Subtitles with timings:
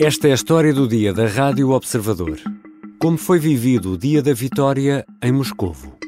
[0.00, 2.38] Esta é a história do dia da Rádio Observador.
[2.98, 5.98] Como foi vivido o dia da vitória em Moscovo.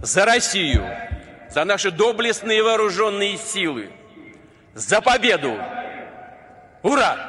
[0.00, 0.82] За Россию,
[1.50, 3.90] за наши доблестные вооруженные силы,
[4.74, 5.52] за победу!
[6.82, 7.27] Ура!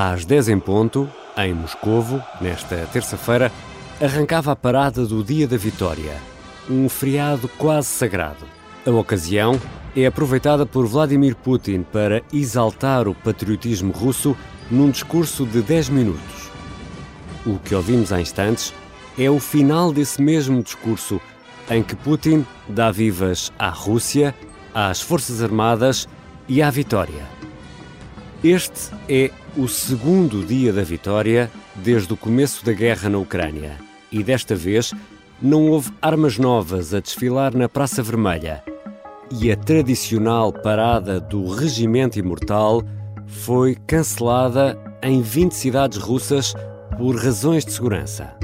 [0.00, 3.50] Às 10 em ponto, em Moscovo, nesta terça-feira,
[4.00, 6.14] arrancava a parada do Dia da Vitória,
[6.70, 8.46] um feriado quase sagrado.
[8.86, 9.60] A ocasião
[9.96, 14.36] é aproveitada por Vladimir Putin para exaltar o patriotismo russo
[14.70, 16.48] num discurso de 10 minutos.
[17.44, 18.72] O que ouvimos há instantes
[19.18, 21.20] é o final desse mesmo discurso
[21.68, 24.32] em que Putin dá vivas à Rússia,
[24.72, 26.06] às Forças Armadas
[26.48, 27.26] e à vitória.
[28.44, 33.72] Este é o segundo dia da vitória desde o começo da guerra na Ucrânia.
[34.10, 34.94] E desta vez
[35.42, 38.62] não houve armas novas a desfilar na Praça Vermelha.
[39.32, 42.84] E a tradicional parada do Regimento Imortal
[43.26, 46.54] foi cancelada em 20 cidades russas
[46.96, 48.36] por razões de segurança.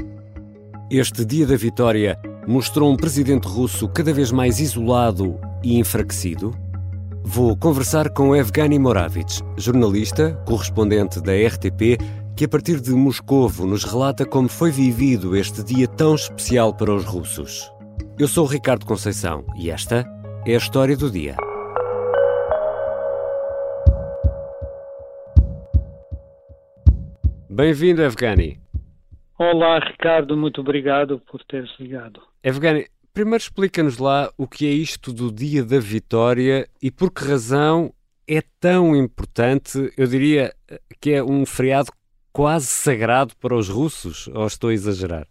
[0.91, 6.53] Este dia da vitória mostrou um presidente russo cada vez mais isolado e enfraquecido
[7.27, 11.97] Vou conversar com Evgeny Moravich, jornalista, correspondente da RTP,
[12.37, 16.93] que a partir de Moscovo nos relata como foi vivido este dia tão especial para
[16.93, 17.67] os russos.
[18.19, 20.05] Eu sou o Ricardo Conceição e esta
[20.45, 21.35] é a história do dia.
[27.49, 28.59] Bem-vindo, Evgeny.
[29.39, 32.21] Olá, Ricardo, muito obrigado por teres ligado.
[32.43, 37.23] Evgeny, Primeiro explica-nos lá o que é isto do Dia da Vitória e por que
[37.23, 37.93] razão
[38.27, 40.51] é tão importante, eu diria
[40.99, 41.91] que é um feriado
[42.33, 45.25] quase sagrado para os russos, ou estou a exagerar?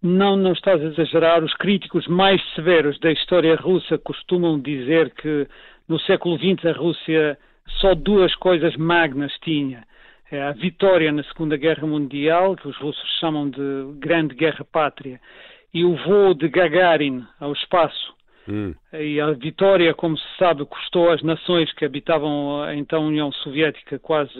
[0.00, 1.44] Não, não estás a exagerar.
[1.44, 5.46] Os críticos mais severos da história russa costumam dizer que
[5.86, 7.38] no século XX a Rússia
[7.82, 9.84] só duas coisas magnas tinha.
[10.32, 15.20] É a vitória na Segunda Guerra Mundial, que os russos chamam de Grande Guerra Pátria,
[15.72, 18.14] e o voo de Gagarin ao espaço.
[18.48, 18.74] Hum.
[18.92, 23.98] E a vitória, como se sabe, custou às nações que habitavam a então União Soviética
[23.98, 24.32] quase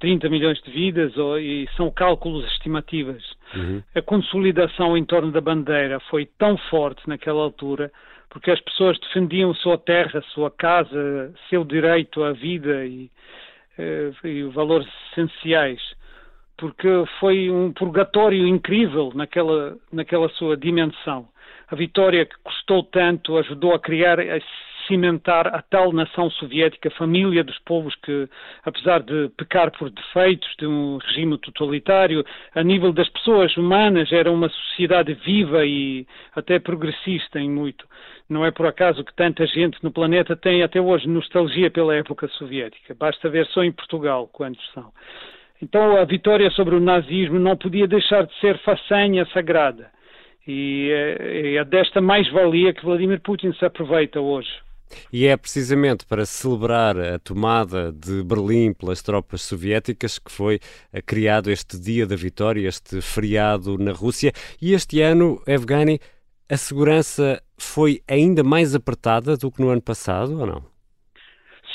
[0.00, 3.22] 30 milhões de vidas, e são cálculos estimativas.
[3.54, 3.82] Uhum.
[3.94, 7.90] A consolidação em torno da bandeira foi tão forte naquela altura,
[8.28, 13.08] porque as pessoas defendiam sua terra, sua casa, seu direito à vida e,
[13.78, 15.80] eh, e valores essenciais
[16.56, 16.88] porque
[17.20, 21.28] foi um purgatório incrível naquela, naquela sua dimensão.
[21.68, 24.38] A vitória que custou tanto ajudou a criar, a
[24.86, 28.28] cimentar a tal nação soviética, família dos povos que,
[28.64, 34.30] apesar de pecar por defeitos de um regime totalitário, a nível das pessoas humanas era
[34.30, 37.86] uma sociedade viva e até progressista em muito.
[38.28, 42.28] Não é por acaso que tanta gente no planeta tem até hoje nostalgia pela época
[42.28, 42.94] soviética.
[42.94, 44.92] Basta ver só em Portugal quantos são.
[45.62, 49.90] Então a vitória sobre o nazismo não podia deixar de ser façanha sagrada.
[50.46, 54.50] E é, é desta mais-valia que Vladimir Putin se aproveita hoje.
[55.12, 60.60] E é precisamente para celebrar a tomada de Berlim pelas tropas soviéticas que foi
[60.92, 64.32] eh, criado este Dia da Vitória, este feriado na Rússia.
[64.60, 65.98] E este ano, Evgeny,
[66.48, 70.73] a segurança foi ainda mais apertada do que no ano passado, ou não?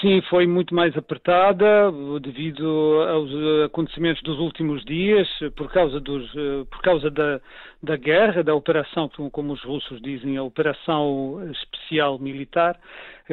[0.01, 3.29] Sim, foi muito mais apertada devido aos
[3.65, 5.27] acontecimentos dos últimos dias,
[5.57, 6.31] por causa, dos,
[6.69, 7.41] por causa da,
[7.83, 12.79] da guerra, da operação, como os russos dizem, a operação especial militar,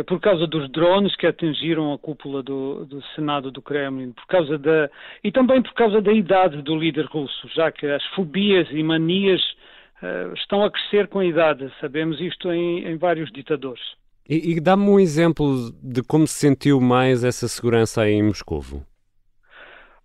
[0.08, 4.58] por causa dos drones que atingiram a cúpula do, do Senado do Kremlin, por causa
[4.58, 4.90] da
[5.22, 9.40] e também por causa da idade do líder russo, já que as fobias e manias
[10.02, 11.72] uh, estão a crescer com a idade.
[11.80, 13.84] Sabemos isto em, em vários ditadores.
[14.28, 18.84] E, e dá-me um exemplo de como se sentiu mais essa segurança aí em Moscovo.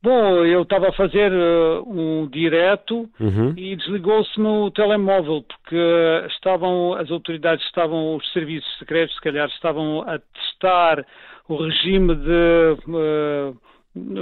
[0.03, 3.53] Bom, eu estava a fazer uh, um direto uhum.
[3.55, 10.01] e desligou-se no telemóvel porque estavam as autoridades estavam os serviços secretos se calhar estavam
[10.01, 11.05] a testar
[11.47, 13.57] o regime de uh,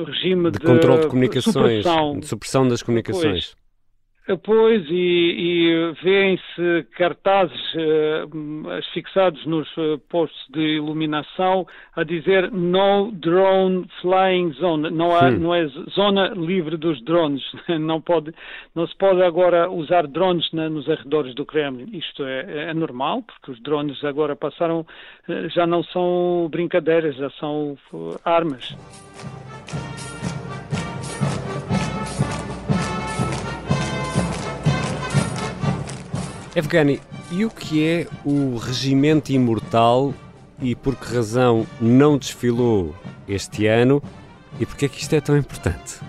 [0.04, 2.19] regime de, de controle de comunicações, supressão.
[2.19, 3.56] de supressão das comunicações.
[4.38, 4.86] Pois.
[4.90, 8.30] E, e vêem-se cartazes uh,
[8.94, 11.66] fixados nos uh, postos de iluminação
[11.96, 17.44] a dizer no drone flying zone, não, há, não é zona livre dos drones,
[17.80, 18.34] não, pode,
[18.76, 21.90] não se pode agora usar drones na, nos arredores do Kremlin.
[21.94, 24.81] Isto é, é, normal, porque os drones agora passaram,
[25.28, 27.78] uh, já não são brincadeiras, já são
[28.24, 28.76] armas.
[36.56, 37.00] Evgeny,
[37.31, 40.13] e o que é o Regimento Imortal
[40.62, 42.96] e por que razão não desfilou
[43.28, 44.01] este ano
[44.60, 46.00] e por que é que isto é tão importante?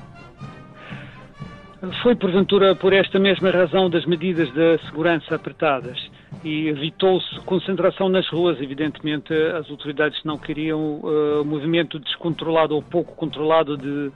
[2.03, 5.99] Foi, porventura, por esta mesma razão das medidas de segurança apertadas
[6.43, 8.61] e evitou-se concentração nas ruas.
[8.61, 14.13] Evidentemente, as autoridades não queriam uh, movimento descontrolado ou pouco controlado de uh,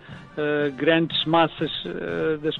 [0.76, 2.54] grandes massas uh, das,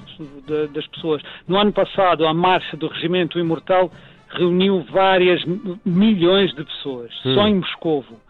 [0.47, 1.21] de, das pessoas.
[1.47, 3.91] No ano passado, a marcha do Regimento Imortal
[4.29, 5.43] reuniu várias
[5.85, 7.35] milhões de pessoas, hum.
[7.35, 8.25] só em Moscovo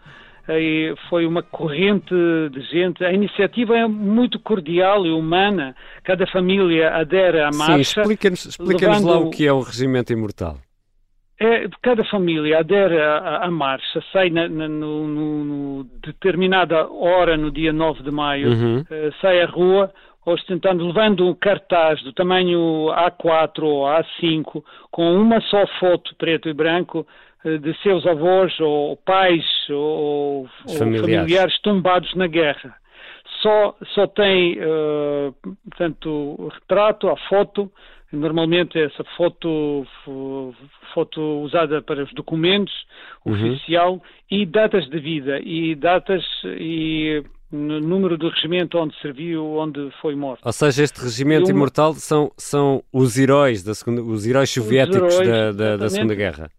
[0.48, 2.14] e foi uma corrente
[2.52, 3.04] de gente.
[3.04, 5.74] A iniciativa é muito cordial e humana.
[6.04, 7.84] Cada família adere à marcha.
[7.84, 9.06] Sim, explica-nos explica levando...
[9.06, 10.58] lá o que é o Regimento Imortal.
[11.38, 17.74] É, cada família adere à, marcha, sai na, na no, no, determinada hora, no dia
[17.74, 18.78] 9 de maio, uhum.
[18.80, 19.92] uh, sai à rua
[20.26, 26.52] ostentando, levando um cartaz do tamanho A4 ou A5, com uma só foto preto e
[26.52, 27.06] branco,
[27.44, 31.00] eh, de seus avós ou pais ou, familiares.
[31.00, 31.62] ou familiares.
[31.62, 32.74] tombados na guerra.
[33.40, 35.32] Só, só tem, uh,
[35.70, 37.70] portanto, o retrato, a foto,
[38.12, 39.86] normalmente essa foto,
[40.94, 42.74] foto usada para os documentos,
[43.24, 43.32] uhum.
[43.32, 50.14] oficial, e datas de vida, e datas e número do regimento onde serviu, onde foi
[50.14, 50.44] morto.
[50.44, 55.20] Ou seja, este regimento imortal são, são os heróis da segunda, os heróis soviéticos os
[55.20, 56.50] heróis, da, da, da Segunda Guerra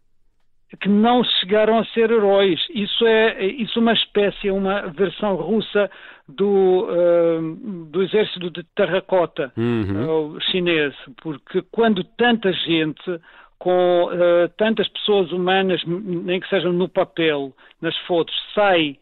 [0.75, 2.59] que não chegaram a ser heróis.
[2.69, 5.89] Isso é isso é uma espécie, uma versão russa
[6.27, 10.35] do, uh, do exército de terracota uhum.
[10.35, 13.19] uh, chinês, porque quando tanta gente
[13.57, 18.97] com uh, tantas pessoas humanas, nem que sejam no papel, nas fotos, sai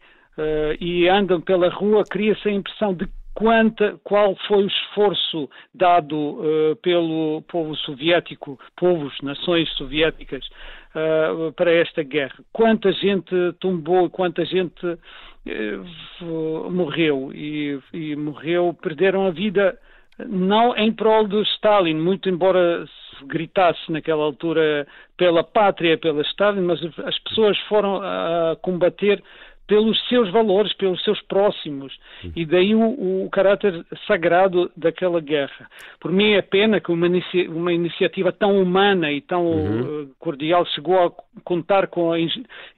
[0.78, 6.76] e andam pela rua, cria-se a impressão de quanta, qual foi o esforço dado uh,
[6.76, 12.36] pelo povo soviético, povos, nações soviéticas, uh, para esta guerra.
[12.50, 19.78] Quanta gente tombou, quanta gente uh, morreu e, e, morreu, perderam a vida
[20.18, 26.62] não em prol do Stalin, muito embora se gritasse naquela altura pela pátria, pela Stalin,
[26.62, 29.22] mas as pessoas foram a combater
[29.66, 31.96] pelos seus valores, pelos seus próximos,
[32.34, 35.68] e daí o, o caráter sagrado daquela guerra.
[36.00, 40.02] Por mim é pena que uma, inicia, uma iniciativa tão humana e tão uhum.
[40.02, 42.18] uh, cordial chegou a contar com a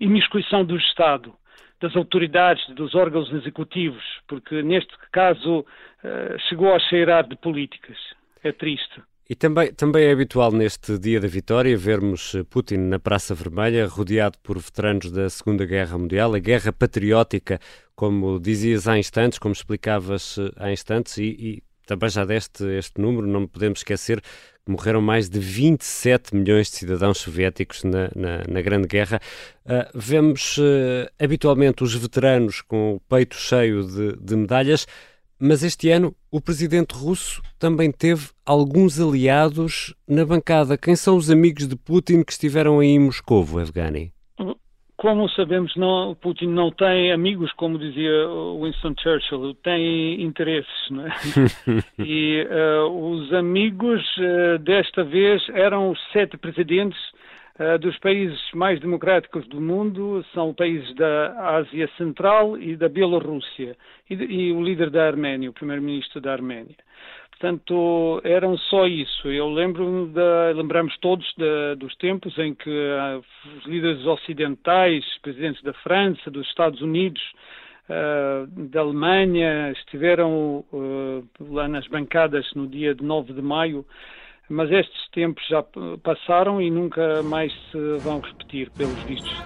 [0.00, 1.34] imiscuição do Estado,
[1.80, 7.96] das autoridades, dos órgãos executivos, porque neste caso uh, chegou a cheirar de políticas.
[8.42, 9.02] É triste.
[9.30, 13.86] E também, também é habitual neste dia da vitória vermos eh, Putin na Praça Vermelha,
[13.86, 17.60] rodeado por veteranos da Segunda Guerra Mundial, a guerra patriótica,
[17.94, 22.98] como dizias há instantes, como explicavas eh, há instantes, e, e também já deste este
[22.98, 24.22] número, não podemos esquecer
[24.64, 29.20] que morreram mais de 27 milhões de cidadãos soviéticos na, na, na Grande Guerra.
[29.64, 34.86] Uh, vemos uh, habitualmente os veteranos com o peito cheio de, de medalhas.
[35.40, 40.76] Mas este ano o presidente russo também teve alguns aliados na bancada.
[40.76, 44.12] Quem são os amigos de Putin que estiveram aí em Moscovo, Evgeny?
[44.98, 48.10] Como sabemos, não, Putin não tem amigos, como dizia
[48.60, 50.90] Winston Churchill, tem interesses.
[50.90, 51.10] Não é?
[52.04, 56.98] e uh, os amigos uh, desta vez eram os sete presidentes
[57.80, 63.76] dos países mais democráticos do mundo, são países da Ásia Central e da Bielorrússia,
[64.08, 66.76] e, e o líder da Arménia, o primeiro-ministro da Arménia.
[67.38, 69.28] Portanto, eram só isso.
[69.28, 70.10] Eu lembro
[70.56, 71.24] lembramos todos
[71.78, 73.24] dos tempos em que uh,
[73.58, 77.22] os líderes ocidentais, presidentes da França, dos Estados Unidos,
[77.88, 83.86] uh, da Alemanha, estiveram uh, lá nas bancadas no dia de 9 de maio
[84.48, 85.62] mas estes tempos já
[86.02, 89.36] passaram e nunca mais se vão repetir, pelos vistos.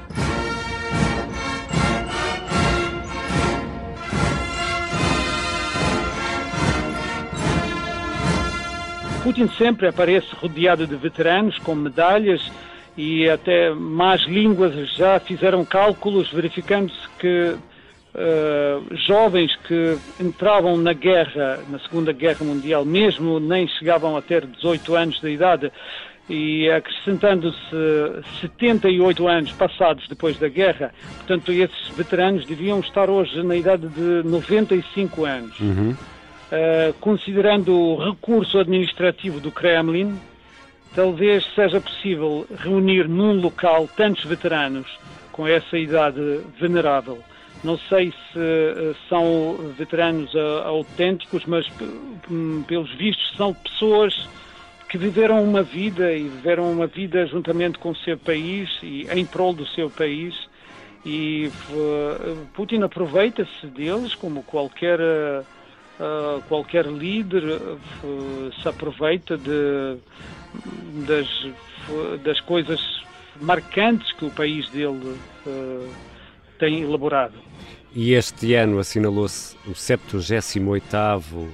[9.23, 12.51] Putin sempre aparece rodeado de veteranos com medalhas
[12.97, 17.57] e até más línguas já fizeram cálculos verificando-se que
[18.15, 24.45] Uh, jovens que entravam na guerra, na Segunda Guerra Mundial, mesmo nem chegavam a ter
[24.45, 25.73] 18 anos de idade,
[26.29, 27.59] e acrescentando-se
[28.41, 34.23] 78 anos passados depois da guerra, portanto, esses veteranos deviam estar hoje na idade de
[34.29, 35.59] 95 anos.
[35.61, 35.91] Uhum.
[35.91, 40.19] Uh, considerando o recurso administrativo do Kremlin,
[40.95, 44.87] talvez seja possível reunir num local tantos veteranos
[45.33, 47.19] com essa idade venerável.
[47.63, 51.67] Não sei se uh, são veteranos uh, autênticos, mas
[52.67, 54.29] pelos vistos são pessoas
[54.93, 59.25] que viveram uma vida e viveram uma vida juntamente com o seu país e em
[59.25, 60.35] prol do seu país.
[61.03, 69.97] E uh, Putin aproveita-se deles como qualquer uh, qualquer líder uh, se aproveita de
[71.07, 71.27] das
[72.23, 73.03] das coisas
[73.41, 75.17] marcantes que o país dele
[76.63, 77.35] tem elaborado.
[77.93, 81.49] E este ano assinalou-se o 78º uh,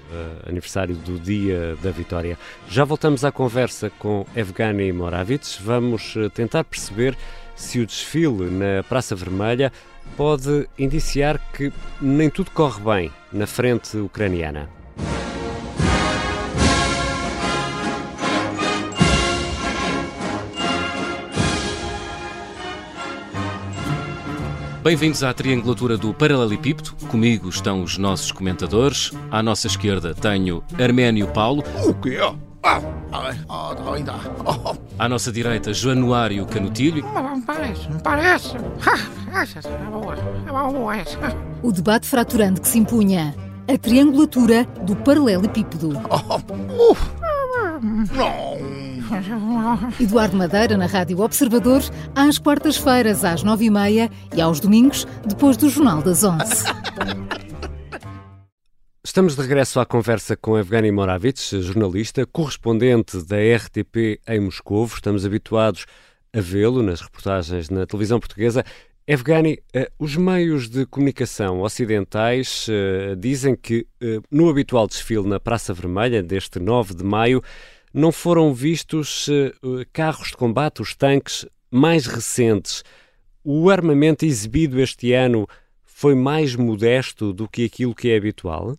[0.47, 2.39] aniversário do Dia da Vitória.
[2.69, 5.59] Já voltamos à conversa com Evgeny Moravits.
[5.59, 7.17] Vamos uh, tentar perceber
[7.57, 9.73] se o desfile na Praça Vermelha
[10.15, 11.73] pode indiciar que
[12.03, 14.78] nem tudo corre bem na frente ucraniana.
[24.89, 26.95] Bem-vindos à triangulatura do Paralelepípedo.
[27.11, 29.13] Comigo estão os nossos comentadores.
[29.31, 31.63] À nossa esquerda tenho Arménio Paulo.
[31.85, 32.17] O quê?
[32.63, 32.81] Ah,
[33.93, 34.15] ainda.
[34.99, 37.05] À nossa direita, Januário Canutilho.
[37.47, 38.57] Parece, parece.
[41.63, 43.35] O debate fraturante que se impunha.
[43.71, 45.91] A triangulatura do paralelepípedo.
[48.17, 48.58] Não.
[50.01, 51.83] Eduardo Madeira na Rádio Observador,
[52.15, 56.65] às quartas-feiras às nove e meia e aos domingos, depois do Jornal das Onze.
[59.05, 64.85] Estamos de regresso à conversa com Evgeny Moravits, jornalista, correspondente da RTP em Moscou.
[64.85, 65.87] Estamos habituados
[66.33, 68.63] a vê-lo nas reportagens na televisão portuguesa.
[69.07, 75.41] Evgeny, eh, os meios de comunicação ocidentais eh, dizem que eh, no habitual desfile na
[75.41, 77.43] Praça Vermelha deste 9 de maio
[77.93, 82.83] não foram vistos uh, carros de combate, os tanques mais recentes.
[83.43, 85.47] O armamento exibido este ano
[85.85, 88.77] foi mais modesto do que aquilo que é habitual?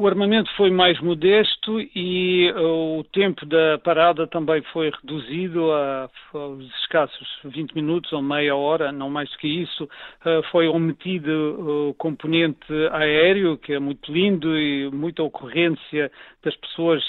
[0.00, 6.08] O armamento foi mais modesto e uh, o tempo da parada também foi reduzido a,
[6.32, 9.88] aos escassos 20 minutos ou meia hora, não mais que isso.
[10.24, 16.12] Uh, foi omitido o componente aéreo, que é muito lindo, e muita ocorrência
[16.44, 17.02] das pessoas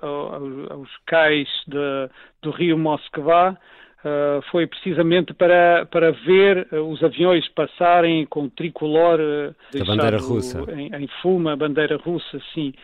[0.00, 2.08] aos cais de,
[2.40, 3.58] do rio Moskva.
[4.04, 9.82] Uh, foi precisamente para, para ver uh, os aviões passarem com o tricolor uh, da
[9.82, 10.62] bandeira russa.
[10.76, 12.74] Em, em fumo, a bandeira russa, sim.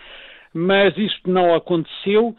[0.54, 2.34] Mas isto não aconteceu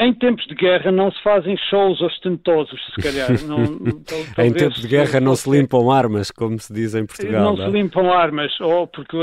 [0.00, 3.28] em tempos de guerra não se fazem shows ostentosos, se calhar.
[3.48, 7.42] Não, em tempos de guerra não se limpam armas, como se diz em Portugal.
[7.42, 9.16] Não, não, se limpam armas, ou porque,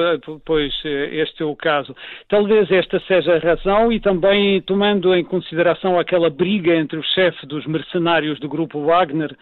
[0.43, 1.95] pois, este é o caso.
[2.27, 7.45] Talvez esta seja a razão e também tomando em consideração aquela briga entre o chefe
[7.45, 9.35] dos mercenários do grupo Wagner,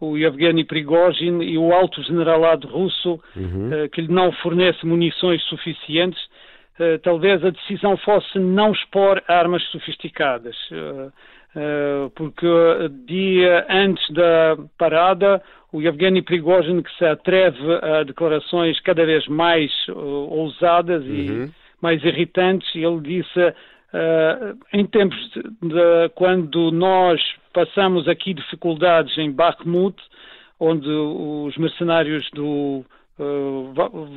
[0.00, 3.72] o Yevgeny Prigozhin, e o alto generalado russo, uhum.
[3.72, 6.20] Eh, que lhe não fornece munições suficientes,
[6.78, 11.10] eh, talvez a decisão fosse não expor armas sofisticadas, uh,
[11.56, 12.46] uh, porque
[13.06, 15.42] dia antes da parada,
[15.72, 21.46] o Yevgeny Prigozhin, que se atreve a declarações cada vez mais ousadas uhum.
[21.46, 23.54] e mais irritantes, ele disse
[24.74, 27.18] em tempos de, de, quando nós
[27.54, 29.96] passamos aqui dificuldades em Bakhmut,
[30.60, 32.84] onde os mercenários do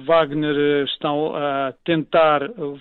[0.06, 2.80] Wagner estão a tentar uh,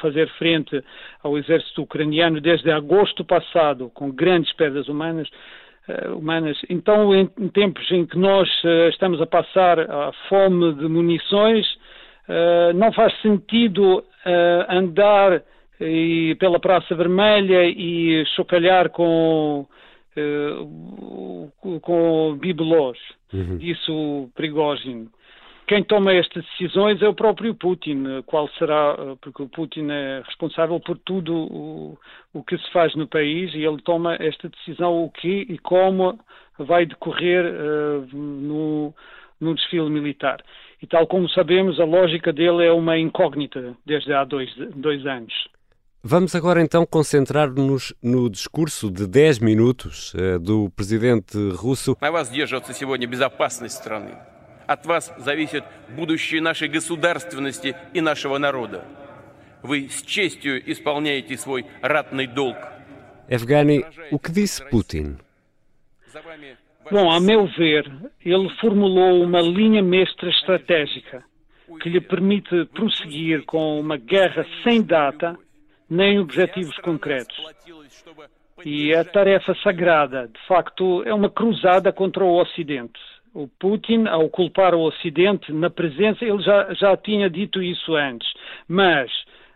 [0.00, 0.82] fazer frente
[1.22, 5.28] ao exército ucraniano desde agosto passado, com grandes perdas humanas.
[6.16, 6.56] Humanas.
[6.70, 8.48] Então, em, em, tempos em que nós
[8.88, 11.66] estamos a passar a fome de munições,
[12.74, 14.02] não faz sentido
[14.66, 15.42] andar
[16.38, 19.66] pela Praça Vermelha e chocalhar com
[21.80, 22.98] com bibelôs,
[23.32, 23.58] uhum.
[23.58, 25.08] disse o Prigozhin.
[25.66, 28.22] Quem toma estas decisões é o próprio Putin.
[28.26, 31.98] Qual será, porque o Putin é responsável por tudo o,
[32.34, 36.18] o que se faz no país e ele toma esta decisão o que e como
[36.58, 38.94] vai decorrer uh, no,
[39.40, 40.42] no desfile militar.
[40.82, 45.32] E tal como sabemos, a lógica dele é uma incógnita desde há dois, dois anos.
[46.03, 51.97] Vamos agora então concentrar-nos no discurso de 10 minutos uh, do presidente russo.
[51.99, 54.17] На вас держится сегодня безопасность страны.
[54.65, 58.85] От вас зависит будущее нашей государственности и нашего народа.
[59.61, 62.55] Вы с честью исполняете свой ратный долг.
[63.27, 65.17] Evgeny, o que disse Putin?
[66.89, 67.85] Bom, a meu ver,
[68.23, 71.23] ele formulou uma linha mestra estratégica
[71.81, 75.37] que lhe permite prosseguir com uma guerra sem data
[75.94, 77.36] nem objetivos concretos.
[78.64, 83.00] E a tarefa sagrada, de facto, é uma cruzada contra o Ocidente.
[83.32, 88.28] O Putin, ao culpar o Ocidente na presença, ele já, já tinha dito isso antes,
[88.68, 89.10] mas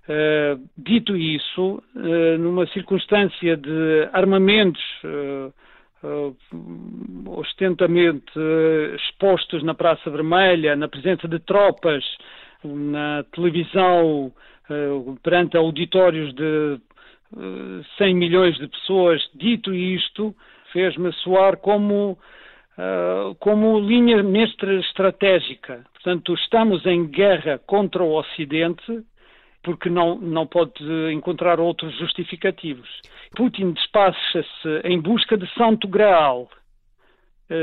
[0.08, 5.52] Uh, dito isso, uh, numa circunstância de armamentos uh,
[7.26, 8.32] ostentamente
[8.96, 12.02] expostos na Praça Vermelha, na presença de tropas,
[12.64, 14.32] na televisão,
[15.22, 16.80] perante auditórios de
[17.96, 20.34] 100 milhões de pessoas, dito isto,
[20.72, 22.18] fez-me soar como
[22.78, 25.84] Uh, como linha mestra estratégica.
[25.94, 29.02] Portanto, estamos em guerra contra o Ocidente
[29.64, 30.82] porque não, não pode
[31.12, 32.88] encontrar outros justificativos.
[33.34, 36.48] Putin despacha-se em busca de Santo Graal,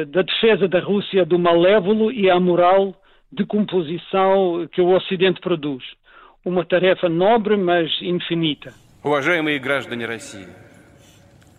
[0.10, 2.94] da defesa da Rússia do malévolo e amoral
[3.32, 5.84] decomposição que o Ocidente produz
[6.45, 8.73] Uma tarefa nobre, mas infinita.
[9.03, 10.47] Уважаемые граждане России,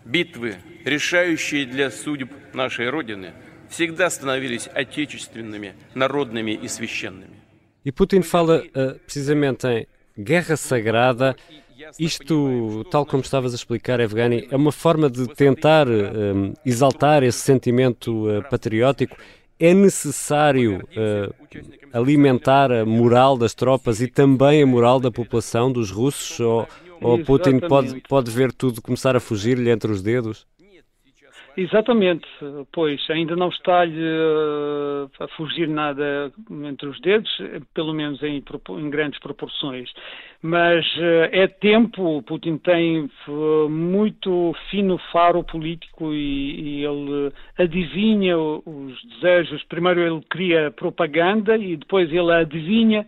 [0.06, 0.56] битвы,
[0.86, 7.42] решающие для судеб нашей Родины – всегда становились отечественными, народными и священными.
[7.84, 9.88] E Putin fala uh, precisamente em
[10.24, 11.36] guerra sagrada.
[11.98, 17.40] Isto, tal como estavas a explicar, Evgeny, é uma forma de tentar uh, exaltar esse
[17.40, 19.18] sentimento uh, patriótico.
[19.59, 20.87] é necessário
[21.93, 26.39] alimentar a moral das tropas e também a moral da população, dos russos?
[26.41, 26.69] Ou,
[27.01, 30.47] ou Putin pode, pode ver tudo começar a fugir-lhe entre os dedos?
[31.57, 32.29] Exatamente,
[32.71, 37.31] pois ainda não está-lhe uh, a fugir nada entre os dedos,
[37.73, 38.45] pelo menos em,
[38.79, 39.91] em grandes proporções.
[40.43, 48.37] Mas uh, é tempo, Putin tem uh, muito fino faro político e, e ele adivinha
[48.37, 49.65] os desejos.
[49.65, 53.07] Primeiro ele cria propaganda e depois ele adivinha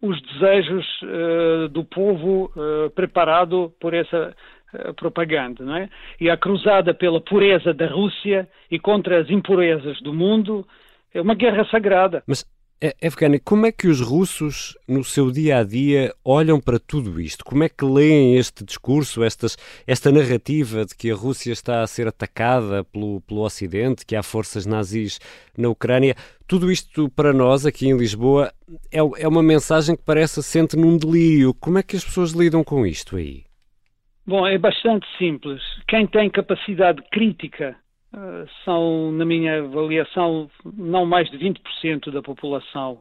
[0.00, 0.84] os desejos
[1.70, 2.50] do povo
[2.96, 4.34] preparado por essa
[4.96, 5.88] propaganda, não é?
[6.20, 10.66] E a cruzada pela pureza da Rússia e contra as impurezas do mundo
[11.12, 12.22] é uma guerra sagrada.
[12.26, 12.46] Mas,
[13.00, 17.44] Evgeny, como é que os russos, no seu dia a dia, olham para tudo isto?
[17.44, 21.86] Como é que leem este discurso, estas, esta narrativa de que a Rússia está a
[21.86, 25.20] ser atacada pelo, pelo Ocidente, que há forças nazis
[25.56, 26.16] na Ucrânia?
[26.48, 28.52] Tudo isto, para nós, aqui em Lisboa,
[28.90, 31.54] é, é uma mensagem que parece assente num delírio.
[31.54, 33.44] Como é que as pessoas lidam com isto aí?
[34.26, 35.60] Bom, é bastante simples.
[35.88, 37.76] Quem tem capacidade crítica
[38.14, 43.00] uh, são, na minha avaliação, não mais de 20% da população.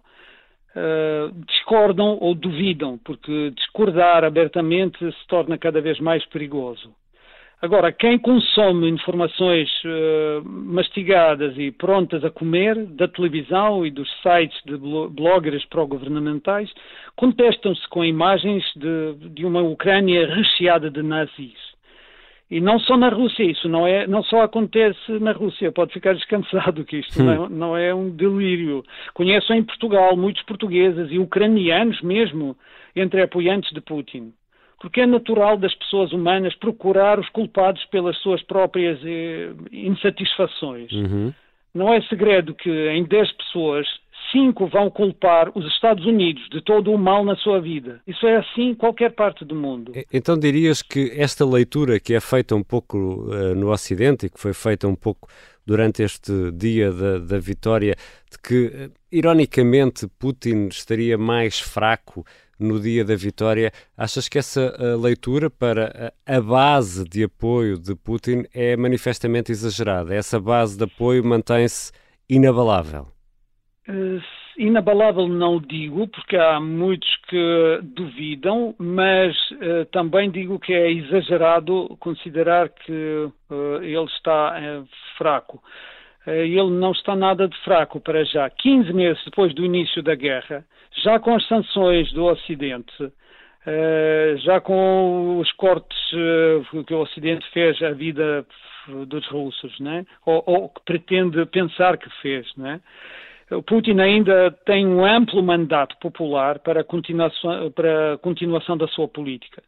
[0.75, 6.91] Uh, discordam ou duvidam, porque discordar abertamente se torna cada vez mais perigoso.
[7.62, 14.60] Agora, quem consome informações uh, mastigadas e prontas a comer da televisão e dos sites
[14.65, 16.74] de bloggers pró-governamentais
[17.15, 21.71] contestam-se com imagens de, de, uma Ucrânia recheada de nazis.
[22.50, 26.15] E não só na Rússia, isso não, é, não só acontece na Rússia, pode ficar
[26.15, 28.84] descansado que isto não, não é um delírio.
[29.13, 32.58] Conheço em Portugal muitos portugueses e ucranianos mesmo
[32.95, 34.34] entre apoiantes de Putin
[34.82, 40.91] porque é natural das pessoas humanas procurar os culpados pelas suas próprias eh, insatisfações.
[40.91, 41.32] Uhum.
[41.74, 43.88] Não é segredo que em 10 pessoas,
[44.32, 48.02] 5 vão culpar os Estados Unidos de todo o mal na sua vida.
[48.08, 49.94] Isso é assim em qualquer parte do mundo.
[50.12, 54.39] Então dirias que esta leitura que é feita um pouco uh, no Ocidente e que
[54.39, 55.28] foi feita um pouco
[55.65, 57.96] durante este dia da, da vitória,
[58.32, 62.26] de que, uh, ironicamente, Putin estaria mais fraco
[62.62, 63.71] no dia da vitória.
[63.97, 70.13] Achas que essa leitura para a base de apoio de Putin é manifestamente exagerada?
[70.13, 71.91] Essa base de apoio mantém-se
[72.32, 73.08] inabalável?
[73.89, 74.21] Uh,
[74.58, 81.97] inabalável não digo, porque há muitos que duvidam, mas uh, também digo que é exagerado
[82.00, 84.56] considerar que uh, ele está
[85.17, 85.62] fraco.
[86.27, 88.49] Ele não está nada de fraco para já.
[88.49, 90.63] 15 meses depois do início da guerra,
[91.03, 97.45] já com as sanções do Ocidente, uh, já com os cortes uh, que o Ocidente
[97.51, 98.45] fez à vida
[99.07, 100.05] dos russos, né?
[100.25, 102.81] ou, ou que pretende pensar que fez, né?
[103.51, 108.88] O Putin ainda tem um amplo mandato popular para a continuação, para a continuação da
[108.88, 109.62] sua política.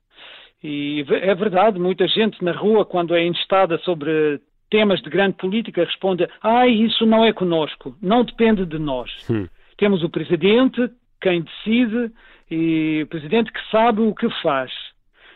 [0.64, 4.40] E é verdade, muita gente na rua, quando é instada sobre
[4.70, 9.10] temas de grande política, responde: Ah, isso não é conosco, não depende de nós.
[9.30, 9.48] Hum.
[9.78, 10.90] Temos o presidente
[11.22, 12.12] quem decide
[12.52, 14.72] e o presidente que sabe o que faz.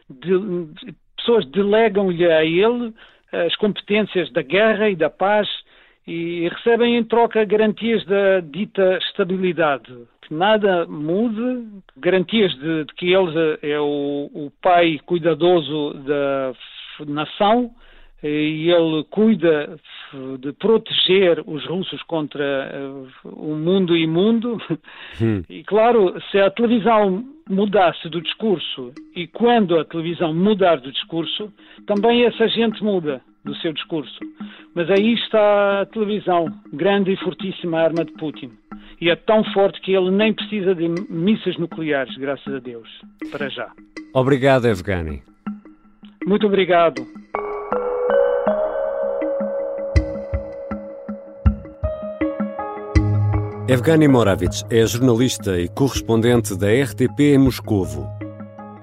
[0.10, 0.34] De,
[1.16, 2.94] pessoas delegam-lhe a ele
[3.32, 5.48] as competências da guerra e da paz
[6.06, 9.94] e recebem em troca garantias da dita estabilidade.
[10.22, 16.54] Que nada mude, garantias de, de que ele é o, o pai cuidadoso da
[17.06, 17.72] nação
[18.23, 19.77] e ele cuida
[20.39, 22.82] de proteger os russos contra
[23.23, 24.58] o mundo imundo.
[25.21, 25.43] Hum.
[25.49, 31.51] E claro, se a televisão mudasse do discurso e quando a televisão mudar do discurso,
[31.86, 34.19] também essa gente muda do seu discurso.
[34.75, 38.51] Mas aí está a televisão, grande e fortíssima arma de Putin.
[38.99, 42.89] E é tão forte que ele nem precisa de mísseis nucleares, graças a Deus,
[43.32, 43.71] para já.
[44.13, 45.21] Obrigado, Evgeny.
[46.25, 47.06] Muito obrigado.
[53.69, 58.10] Evgeny Moravich é jornalista e correspondente da RTP em Moscovo.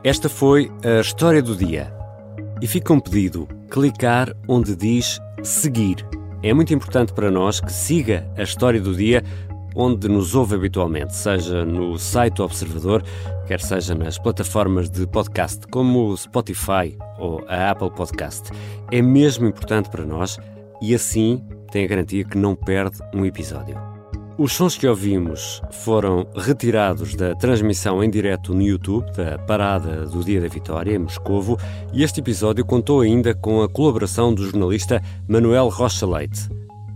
[0.05, 1.91] Esta foi a história do dia.
[2.61, 6.07] E fica um pedido: clicar onde diz seguir.
[6.43, 9.25] É muito importante para nós que siga a história do dia
[9.75, 13.03] onde nos ouve habitualmente, seja no site do Observador,
[13.47, 18.51] quer seja nas plataformas de podcast como o Spotify ou a Apple Podcast.
[18.93, 20.39] É mesmo importante para nós
[20.83, 21.43] e assim
[21.73, 23.94] tem a garantia que não perde um episódio.
[24.37, 30.25] Os sons que ouvimos foram retirados da transmissão em direto no YouTube da Parada do
[30.25, 31.57] Dia da Vitória, em Moscovo,
[31.93, 36.49] e este episódio contou ainda com a colaboração do jornalista Manuel Rocha Leite.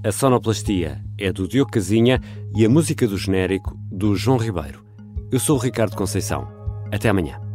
[0.04, 2.20] A sonoplastia é do Diogo Casinha
[2.56, 4.84] e a música do genérico do João Ribeiro.
[5.30, 6.48] Eu sou o Ricardo Conceição.
[6.90, 7.47] Até amanhã.